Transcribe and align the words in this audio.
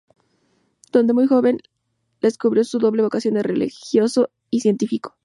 Desde 0.91 1.13
muy 1.13 1.27
joven, 1.27 1.57
Lemaître 1.57 1.69
descubrió 2.21 2.63
su 2.63 2.79
doble 2.79 3.03
vocación 3.03 3.35
de 3.35 3.43
religioso 3.43 4.31
y 4.49 4.61
científico. 4.61 5.15